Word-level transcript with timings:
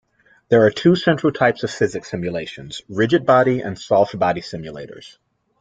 There 0.49 0.65
are 0.65 0.71
two 0.71 0.95
central 0.95 1.31
types 1.31 1.61
of 1.63 1.69
physics 1.69 2.09
simulations; 2.09 2.81
rigid 2.89 3.23
body 3.23 3.61
and 3.61 3.77
soft-body 3.77 4.41
simulators. 4.41 5.19